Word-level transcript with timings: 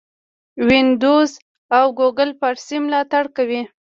وینډوز 0.67 1.31
او 1.77 1.85
ګوګل 1.99 2.29
فارسي 2.39 2.77
ملاتړ 2.85 3.25
کوي. 3.37 3.61